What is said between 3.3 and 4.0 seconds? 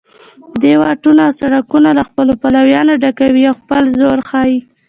او خپل